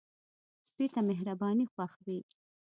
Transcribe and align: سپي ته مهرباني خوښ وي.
سپي 0.67 0.85
ته 0.93 0.99
مهرباني 1.09 1.65
خوښ 1.73 1.93
وي. 2.05 2.19